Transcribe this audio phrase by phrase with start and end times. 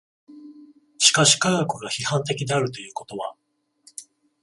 [0.97, 3.35] しかし科学が批判的であるということは